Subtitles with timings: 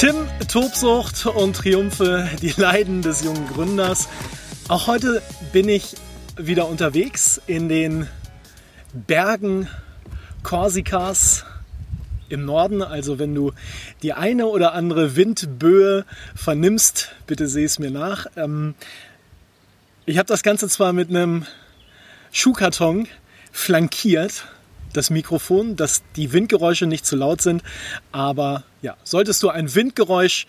[0.00, 4.08] Tim, Tobsucht und Triumphe, die Leiden des jungen Gründers.
[4.66, 5.20] Auch heute
[5.52, 5.94] bin ich
[6.38, 8.06] wieder unterwegs in den
[8.94, 9.68] Bergen
[10.42, 11.44] Korsikas
[12.30, 12.80] im Norden.
[12.80, 13.52] Also wenn du
[14.02, 18.24] die eine oder andere Windböe vernimmst, bitte seh es mir nach.
[18.36, 18.74] Ähm,
[20.06, 21.44] ich habe das Ganze zwar mit einem
[22.32, 23.06] Schuhkarton
[23.52, 24.46] flankiert,
[24.92, 27.62] das Mikrofon, dass die Windgeräusche nicht zu laut sind.
[28.12, 30.46] Aber ja, solltest du ein Windgeräusch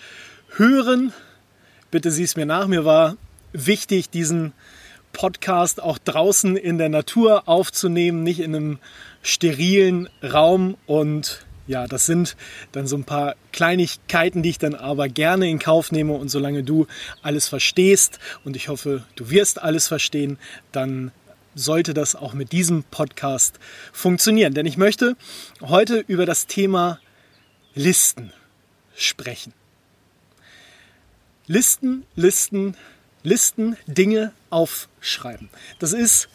[0.55, 1.13] hören,
[1.90, 2.68] bitte sieh es mir nach.
[2.68, 3.18] Mir war
[3.54, 4.54] wichtig, diesen
[5.13, 8.80] Podcast auch draußen in der Natur aufzunehmen, nicht in einem
[9.21, 10.77] sterilen Raum.
[10.85, 12.35] Und ja, das sind
[12.71, 16.13] dann so ein paar Kleinigkeiten, die ich dann aber gerne in Kauf nehme.
[16.13, 16.87] Und solange du
[17.21, 20.37] alles verstehst, und ich hoffe, du wirst alles verstehen,
[20.71, 21.12] dann
[21.55, 23.60] sollte das auch mit diesem Podcast
[23.91, 24.54] funktionieren.
[24.54, 25.16] Denn ich möchte
[25.62, 26.99] heute über das Thema
[27.74, 28.34] Listen
[28.96, 29.54] sprechen.
[31.48, 32.76] Listen, Listen,
[33.24, 35.49] Listen, Dinge aufschreiben.
[35.80, 36.27] Das ist,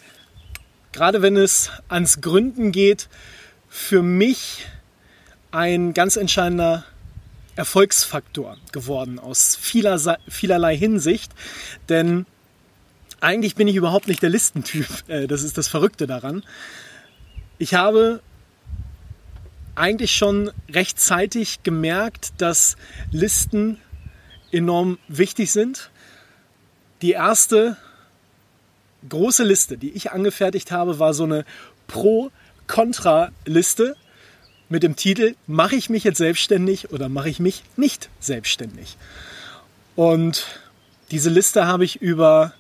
[0.92, 3.08] gerade wenn es ans Gründen geht,
[3.68, 4.66] für mich
[5.50, 6.84] ein ganz entscheidender
[7.56, 11.32] Erfolgsfaktor geworden aus vielerlei Hinsicht.
[11.88, 12.26] Denn
[13.26, 14.86] eigentlich bin ich überhaupt nicht der Listentyp.
[15.08, 16.44] Äh, das ist das Verrückte daran.
[17.58, 18.22] Ich habe
[19.74, 22.76] eigentlich schon rechtzeitig gemerkt, dass
[23.10, 23.78] Listen
[24.52, 25.90] enorm wichtig sind.
[27.02, 27.76] Die erste
[29.08, 31.44] große Liste, die ich angefertigt habe, war so eine
[31.88, 33.96] Pro-Kontra-Liste
[34.68, 38.96] mit dem Titel Mache ich mich jetzt selbstständig oder mache ich mich nicht selbstständig?
[39.94, 40.46] Und
[41.10, 42.54] diese Liste habe ich über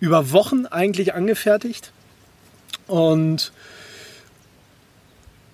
[0.00, 1.92] über Wochen eigentlich angefertigt.
[2.86, 3.52] Und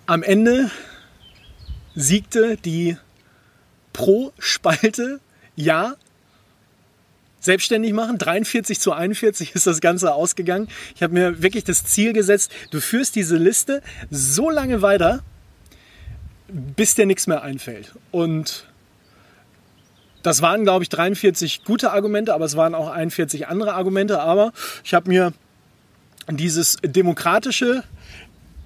[0.07, 0.71] am Ende
[1.95, 2.97] siegte die
[3.93, 5.21] Pro-Spalte
[5.57, 5.97] Ja.
[7.41, 10.69] Selbstständig machen, 43 zu 41 ist das Ganze ausgegangen.
[10.97, 15.23] Ich habe mir wirklich das Ziel gesetzt, du führst diese Liste so lange weiter,
[16.49, 17.95] bis dir nichts mehr einfällt.
[18.11, 18.67] Und
[20.27, 24.19] das waren, glaube ich, 43 gute Argumente, aber es waren auch 41 andere Argumente.
[24.19, 25.33] Aber ich habe mir
[26.29, 27.85] dieses demokratische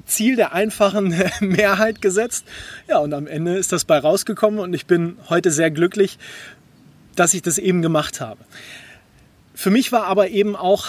[0.06, 2.46] Ziel der einfachen Mehrheit gesetzt.
[2.88, 6.18] Ja, und am Ende ist das bei rausgekommen und ich bin heute sehr glücklich,
[7.14, 8.42] dass ich das eben gemacht habe.
[9.54, 10.86] Für mich war aber eben auch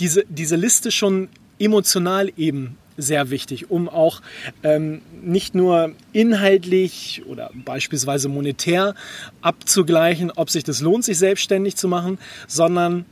[0.00, 4.20] diese, diese Liste schon emotional eben sehr wichtig, um auch
[4.62, 8.94] ähm, nicht nur inhaltlich oder beispielsweise monetär
[9.40, 13.06] abzugleichen, ob sich das lohnt, sich selbstständig zu machen, sondern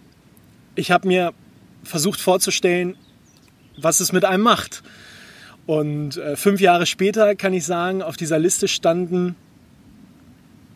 [0.75, 1.33] ich habe mir
[1.85, 2.97] versucht vorzustellen,
[3.79, 4.83] was es mit einem macht.
[5.67, 9.37] Und äh, fünf Jahre später kann ich sagen, auf dieser Liste standen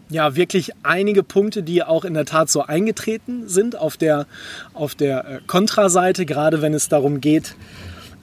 [0.09, 4.27] ja wirklich einige Punkte, die auch in der Tat so eingetreten sind auf der,
[4.75, 7.55] auf der äh, Kontraseite, gerade wenn es darum geht,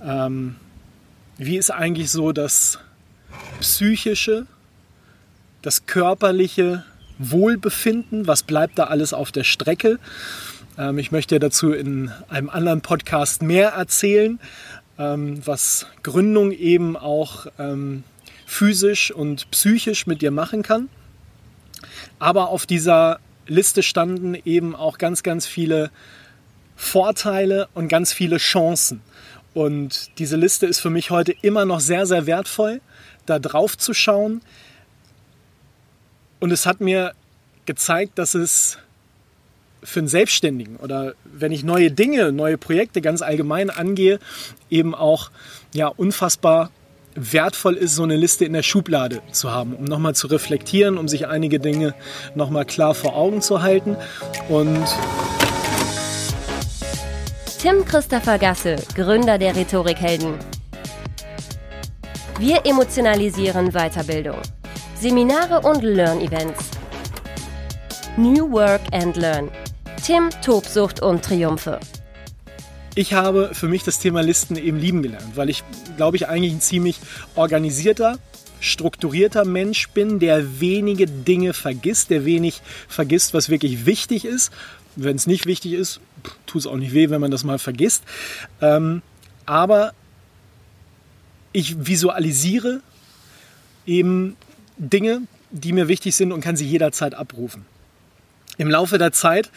[0.04, 0.56] ähm,
[1.38, 2.80] wie ist eigentlich so das
[3.60, 4.48] psychische,
[5.62, 6.84] das körperliche
[7.20, 8.28] Wohlbefinden?
[8.28, 10.00] Was bleibt da alles auf der Strecke?
[10.78, 14.40] Ähm, ich möchte dazu in einem anderen Podcast mehr erzählen,
[14.98, 18.04] ähm, was Gründung eben auch ähm,
[18.46, 20.90] physisch und psychisch mit dir machen kann.
[22.18, 25.92] Aber auf dieser Liste standen eben auch ganz, ganz viele
[26.76, 29.02] Vorteile und ganz viele Chancen.
[29.58, 32.80] Und diese Liste ist für mich heute immer noch sehr, sehr wertvoll,
[33.26, 34.42] da drauf zu schauen.
[36.40, 37.14] Und es hat mir
[37.66, 38.78] gezeigt, dass es
[39.82, 44.20] für einen Selbstständigen oder wenn ich neue Dinge, neue Projekte ganz allgemein angehe,
[44.70, 45.32] eben auch
[45.74, 46.70] ja, unfassbar
[47.16, 51.08] wertvoll ist, so eine Liste in der Schublade zu haben, um nochmal zu reflektieren, um
[51.08, 51.96] sich einige Dinge
[52.36, 53.98] nochmal klar vor Augen zu halten.
[54.50, 54.86] Und
[57.68, 60.36] Tim Christopher Gasse, Gründer der Rhetorikhelden.
[62.40, 64.38] Wir emotionalisieren Weiterbildung.
[64.98, 66.64] Seminare und Learn-Events.
[68.16, 69.52] New Work and Learn.
[70.02, 71.82] Tim, Tobsucht und Triumphe.
[72.96, 75.66] Ich habe für mich das Thema Listen eben lieben gelernt, weil ich,
[75.98, 77.02] glaube ich, eigentlich ein ziemlich
[77.36, 78.18] organisierter,
[78.62, 84.54] strukturierter Mensch bin, der wenige Dinge vergisst, der wenig vergisst, was wirklich wichtig ist
[84.98, 86.02] Wenn es nicht wichtig ist,
[86.48, 88.04] tut es auch nicht weh, wenn man das mal vergisst.
[88.62, 89.02] Ähm,
[89.46, 89.94] aber
[91.54, 92.82] ich visualisiere
[93.86, 94.36] eben
[94.78, 95.22] Dinge,
[95.52, 97.66] die mir wichtig sind und kann sie jederzeit abrufen.
[98.58, 99.52] Im Laufe der Zeit,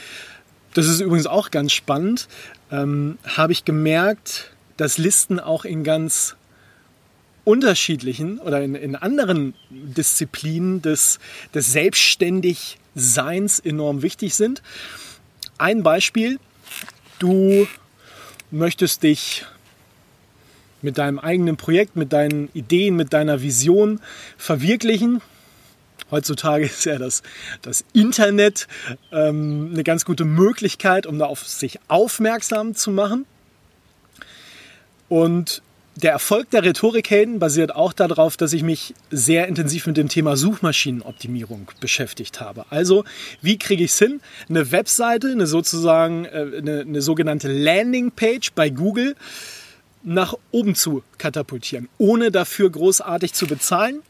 [0.75, 2.29] das ist übrigens auch ganz spannend,
[2.71, 6.37] ähm, habe ich gemerkt, dass Listen auch in ganz
[7.45, 11.19] unterschiedlichen oder in, in anderen Disziplinen des,
[11.55, 14.63] des Selbstständigseins enorm wichtig sind.
[15.61, 16.41] Ein Beispiel,
[17.19, 17.69] du
[18.51, 19.45] möchtest dich
[20.81, 24.01] mit deinem eigenen Projekt, mit deinen Ideen, mit deiner Vision
[24.39, 25.21] verwirklichen.
[26.11, 27.23] Heutzutage ist ja das,
[27.61, 28.69] das Internet
[29.13, 33.27] ähm, eine ganz gute Möglichkeit, um da auf sich aufmerksam zu machen.
[35.11, 35.61] Und
[35.97, 40.37] der Erfolg der Rhetorikhelden basiert auch darauf, dass ich mich sehr intensiv mit dem Thema
[40.37, 42.65] Suchmaschinenoptimierung beschäftigt habe.
[42.71, 43.05] Also,
[43.43, 48.71] wie kriege ich es hin, eine Webseite, eine sozusagen äh, eine, eine sogenannte Landingpage bei
[48.71, 49.17] Google
[50.03, 54.01] nach oben zu katapultieren, ohne dafür großartig zu bezahlen.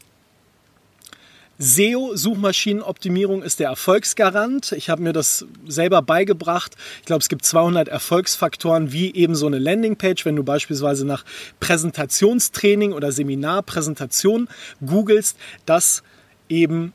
[1.63, 4.71] SEO, Suchmaschinenoptimierung, ist der Erfolgsgarant.
[4.71, 6.75] Ich habe mir das selber beigebracht.
[7.01, 10.25] Ich glaube, es gibt 200 Erfolgsfaktoren, wie eben so eine Landingpage.
[10.25, 11.23] Wenn du beispielsweise nach
[11.59, 14.49] Präsentationstraining oder Seminarpräsentation
[14.83, 15.37] googelst,
[15.67, 16.01] dass
[16.49, 16.93] eben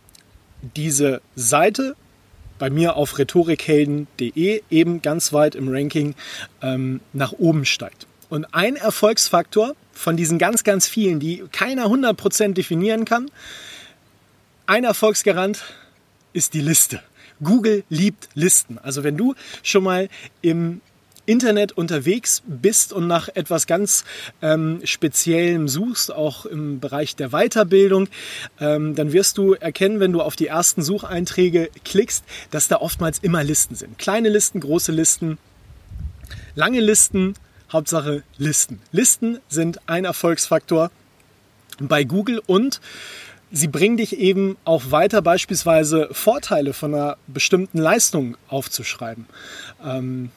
[0.75, 1.95] diese Seite
[2.59, 6.17] bei mir auf rhetorikhelden.de eben ganz weit im Ranking
[6.61, 8.09] ähm, nach oben steigt.
[8.31, 13.31] Und ein Erfolgsfaktor von diesen ganz, ganz vielen, die keiner 100% definieren kann,
[14.67, 15.63] ein Erfolgsgarant
[16.33, 17.03] ist die Liste.
[17.43, 18.79] Google liebt Listen.
[18.79, 20.09] Also wenn du schon mal
[20.43, 20.81] im
[21.27, 24.05] Internet unterwegs bist und nach etwas ganz
[24.43, 28.09] ähm, Speziellem suchst, auch im Bereich der Weiterbildung,
[28.61, 33.19] ähm, dann wirst du erkennen, wenn du auf die ersten Sucheinträge klickst, dass da oftmals
[33.19, 33.99] immer Listen sind.
[33.99, 35.39] Kleine Listen, große Listen,
[36.55, 37.35] lange Listen,
[37.73, 38.81] Hauptsache Listen.
[38.93, 40.93] Listen sind ein Erfolgsfaktor
[41.81, 42.81] bei Google und
[43.53, 49.27] sie bringen dich eben auch weiter, beispielsweise Vorteile von einer bestimmten Leistung aufzuschreiben.
[49.85, 50.31] Ähm,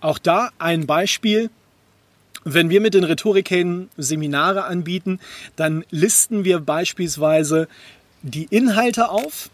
[0.00, 1.50] auch da ein Beispiel.
[2.44, 5.20] Wenn wir mit den Rhetorikhelden Seminare anbieten,
[5.54, 7.68] dann listen wir beispielsweise
[8.22, 9.48] die Inhalte auf,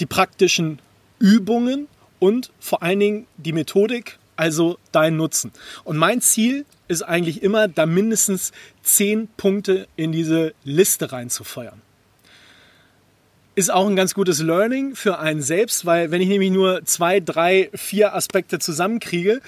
[0.00, 0.80] die praktischen
[1.20, 1.86] Übungen
[2.18, 5.52] und vor allen Dingen die Methodik, also dein Nutzen.
[5.84, 8.52] Und mein Ziel ist eigentlich immer, da mindestens
[8.82, 11.82] zehn Punkte in diese Liste reinzufeuern.
[13.54, 17.20] Ist auch ein ganz gutes Learning für einen selbst, weil wenn ich nämlich nur zwei,
[17.20, 19.42] drei, vier Aspekte zusammenkriege,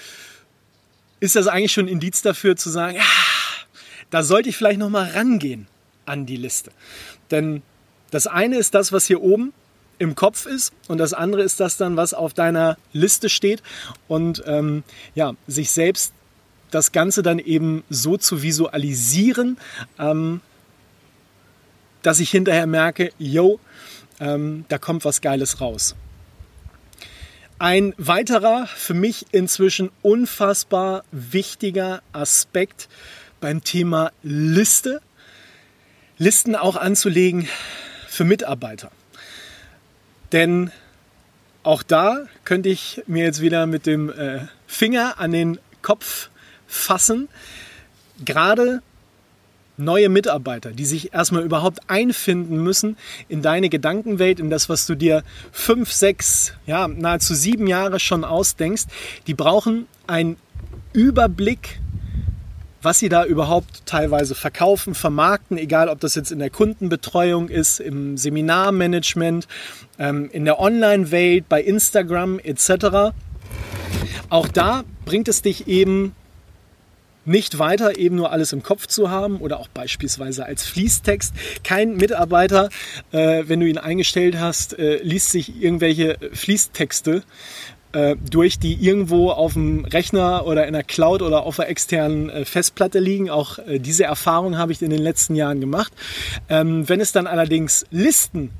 [1.21, 3.65] ist das eigentlich schon ein Indiz dafür zu sagen, ah,
[4.11, 5.69] da sollte ich vielleicht noch mal rangehen
[6.05, 6.71] an die Liste.
[7.31, 7.63] Denn
[8.11, 9.55] das eine ist das, was hier oben
[10.03, 13.63] im Kopf ist und das andere ist das dann, was auf deiner Liste steht
[14.09, 14.83] und ähm,
[15.15, 16.13] ja, sich selbst
[16.73, 19.59] das Ganze dann eben so zu visualisieren,
[20.01, 20.41] ähm,
[22.03, 23.61] dass ich hinterher merke, yo,
[24.19, 25.95] ähm, da kommt was Geiles raus.
[27.61, 32.89] Ein weiterer, für mich inzwischen unfassbar wichtiger Aspekt
[33.41, 35.01] beim Thema Liste,
[36.19, 37.49] Listen auch anzulegen
[38.09, 38.91] für Mitarbeiter.
[40.33, 40.71] Denn
[41.63, 46.31] auch da könnte ich mir jetzt wieder mit dem äh, Finger an den Kopf
[46.67, 47.29] fassen.
[48.25, 48.83] Gerade
[49.77, 52.97] neue Mitarbeiter, die sich erstmal überhaupt einfinden müssen
[53.29, 58.25] in deine Gedankenwelt, in das, was du dir fünf, sechs, ja, nahezu sieben Jahre schon
[58.25, 58.85] ausdenkst,
[59.27, 60.37] die brauchen einen
[60.93, 61.81] Überblick,
[62.83, 67.81] was sie da überhaupt teilweise verkaufen, vermarkten, egal ob das jetzt in der Kundenbetreuung ist,
[67.81, 69.47] im Seminarmanagement,
[69.99, 73.15] ähm, in der Online-Welt, bei Instagram etc.
[74.29, 76.15] Auch da bringt es dich eben
[77.25, 81.33] nicht weiter eben nur alles im Kopf zu haben oder auch beispielsweise als Fließtext.
[81.63, 82.69] Kein Mitarbeiter,
[83.13, 87.23] äh, wenn du ihn eingestellt hast, äh, liest sich irgendwelche Fließtexte
[87.93, 92.31] äh, durch, die irgendwo auf dem Rechner oder in der Cloud oder auf der externen
[92.31, 93.31] äh, Festplatte liegen.
[93.31, 95.93] Auch äh, diese Erfahrung habe ich in den letzten Jahren gemacht.
[96.49, 98.51] Ähm, wenn es dann allerdings Listen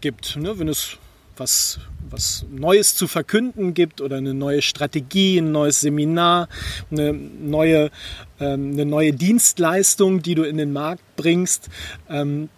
[0.00, 0.98] gibt, ne, wenn es
[1.36, 6.48] was, was Neues zu verkünden gibt oder eine neue Strategie, ein neues Seminar,
[6.90, 7.90] eine neue,
[8.40, 11.68] ähm, eine neue Dienstleistung, die du in den Markt bringst,
[12.08, 12.48] ähm,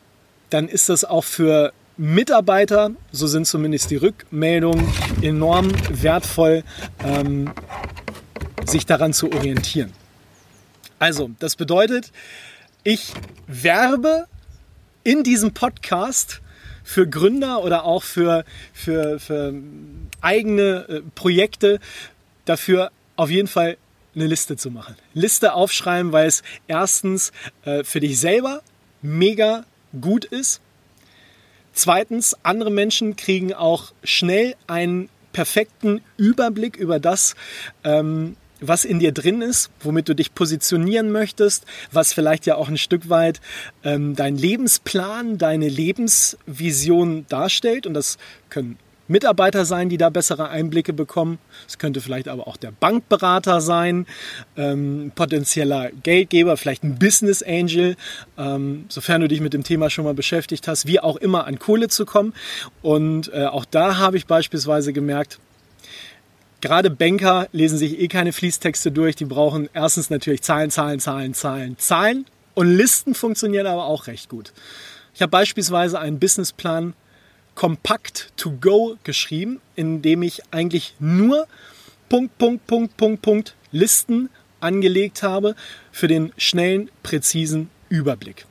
[0.50, 4.86] dann ist das auch für Mitarbeiter, so sind zumindest die Rückmeldungen,
[5.20, 6.62] enorm wertvoll,
[7.04, 7.52] ähm,
[8.64, 9.92] sich daran zu orientieren.
[11.00, 12.12] Also, das bedeutet,
[12.84, 13.12] ich
[13.48, 14.26] werbe
[15.02, 16.40] in diesem Podcast
[16.84, 19.52] für Gründer oder auch für, für, für
[20.20, 21.80] eigene äh, Projekte
[22.44, 23.76] dafür auf jeden Fall
[24.14, 24.96] eine Liste zu machen.
[25.14, 27.32] Liste aufschreiben, weil es erstens
[27.64, 28.62] äh, für dich selber
[29.02, 29.64] mega
[30.00, 30.60] gut ist.
[31.78, 37.36] Zweitens, andere Menschen kriegen auch schnell einen perfekten Überblick über das,
[37.84, 42.68] ähm, was in dir drin ist, womit du dich positionieren möchtest, was vielleicht ja auch
[42.68, 43.40] ein Stück weit
[43.84, 47.86] ähm, dein Lebensplan, deine Lebensvision darstellt.
[47.86, 48.18] Und das
[48.50, 48.76] können
[49.08, 51.38] Mitarbeiter sein, die da bessere Einblicke bekommen.
[51.66, 54.06] Es könnte vielleicht aber auch der Bankberater sein,
[54.56, 57.96] ähm, potenzieller Geldgeber, vielleicht ein Business Angel,
[58.36, 61.58] ähm, sofern du dich mit dem Thema schon mal beschäftigt hast, wie auch immer an
[61.58, 62.34] Kohle zu kommen.
[62.82, 65.38] Und äh, auch da habe ich beispielsweise gemerkt,
[66.60, 69.14] Gerade Banker lesen sich eh keine Fließtexte durch.
[69.14, 72.26] Die brauchen erstens natürlich Zahlen, Zahlen, Zahlen, Zahlen, Zahlen.
[72.54, 74.52] Und Listen funktionieren aber auch recht gut.
[75.14, 76.94] Ich habe beispielsweise einen Businessplan
[77.58, 81.48] kompakt to go geschrieben, in dem ich eigentlich nur
[82.08, 85.56] Punkt, Punkt, Punkt, Punkt, Punkt Listen angelegt habe
[85.90, 88.46] für den schnellen, präzisen Überblick.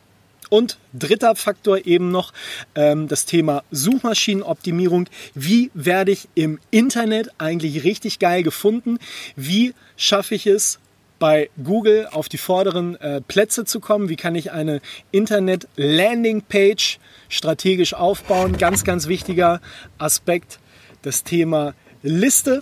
[0.49, 2.33] Und dritter Faktor eben noch
[2.75, 5.07] ähm, das Thema Suchmaschinenoptimierung.
[5.33, 8.99] Wie werde ich im Internet eigentlich richtig geil gefunden?
[9.37, 10.79] Wie schaffe ich es,
[11.19, 14.09] bei Google auf die vorderen äh, Plätze zu kommen?
[14.09, 14.81] Wie kann ich eine
[15.11, 18.57] Internet-Landing-Page strategisch aufbauen?
[18.57, 19.61] Ganz, ganz wichtiger
[19.97, 20.59] Aspekt,
[21.01, 22.61] das Thema Liste.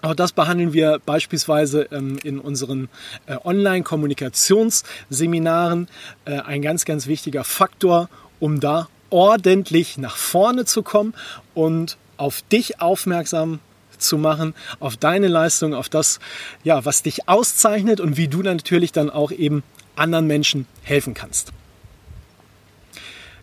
[0.00, 2.88] Auch das behandeln wir beispielsweise ähm, in unseren
[3.26, 5.88] äh, Online-Kommunikationsseminaren.
[6.24, 8.08] Äh, ein ganz, ganz wichtiger Faktor,
[8.38, 11.14] um da ordentlich nach vorne zu kommen
[11.54, 13.58] und auf dich aufmerksam
[13.98, 16.20] zu machen, auf deine Leistung, auf das,
[16.64, 19.62] ja, was dich auszeichnet und wie du natürlich dann auch eben
[19.96, 21.52] anderen Menschen helfen kannst.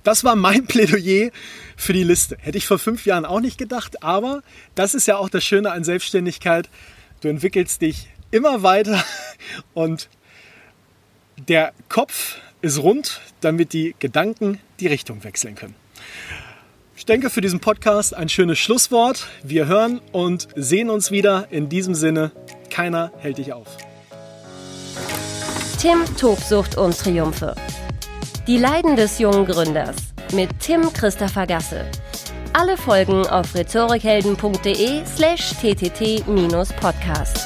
[0.03, 1.31] Das war mein Plädoyer
[1.75, 2.37] für die Liste.
[2.39, 4.41] Hätte ich vor fünf Jahren auch nicht gedacht, aber
[4.75, 6.69] das ist ja auch das Schöne an Selbstständigkeit.
[7.21, 9.03] Du entwickelst dich immer weiter
[9.73, 10.09] und
[11.37, 15.75] der Kopf ist rund, damit die Gedanken die Richtung wechseln können.
[16.97, 19.27] Ich denke für diesen Podcast ein schönes Schlusswort.
[19.43, 21.47] Wir hören und sehen uns wieder.
[21.51, 22.31] In diesem Sinne,
[22.69, 23.67] keiner hält dich auf.
[25.79, 27.53] Tim Tobsucht und Triumphe.
[28.47, 29.97] Die Leiden des jungen Gründers
[30.33, 31.85] mit Tim Christopher Gasse.
[32.53, 37.45] Alle Folgen auf rhetorikhelden.de slash ttt-podcast.